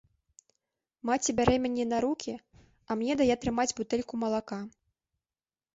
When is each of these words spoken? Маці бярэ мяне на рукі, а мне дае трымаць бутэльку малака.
Маці 1.09 1.35
бярэ 1.39 1.55
мяне 1.65 1.85
на 1.91 1.97
рукі, 2.07 2.33
а 2.89 2.99
мне 3.03 3.13
дае 3.21 3.35
трымаць 3.45 3.71
бутэльку 3.83 4.13
малака. 4.25 4.59